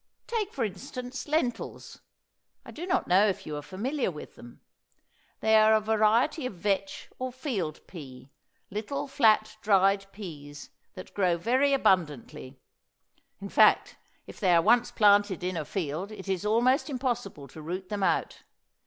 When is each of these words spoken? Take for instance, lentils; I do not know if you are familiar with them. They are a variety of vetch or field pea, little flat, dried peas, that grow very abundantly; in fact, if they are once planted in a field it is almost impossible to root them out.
Take 0.25 0.51
for 0.51 0.63
instance, 0.63 1.27
lentils; 1.27 2.01
I 2.65 2.71
do 2.71 2.87
not 2.87 3.07
know 3.07 3.27
if 3.27 3.45
you 3.45 3.55
are 3.55 3.61
familiar 3.61 4.09
with 4.09 4.33
them. 4.33 4.59
They 5.41 5.55
are 5.55 5.75
a 5.75 5.79
variety 5.79 6.47
of 6.47 6.55
vetch 6.55 7.07
or 7.19 7.31
field 7.31 7.85
pea, 7.85 8.31
little 8.71 9.07
flat, 9.07 9.57
dried 9.61 10.11
peas, 10.11 10.71
that 10.95 11.13
grow 11.13 11.37
very 11.37 11.71
abundantly; 11.71 12.59
in 13.39 13.49
fact, 13.49 13.95
if 14.25 14.39
they 14.39 14.55
are 14.55 14.61
once 14.63 14.89
planted 14.89 15.43
in 15.43 15.55
a 15.55 15.63
field 15.65 16.11
it 16.11 16.27
is 16.27 16.47
almost 16.47 16.89
impossible 16.89 17.47
to 17.49 17.61
root 17.61 17.89
them 17.89 18.01
out. 18.01 18.41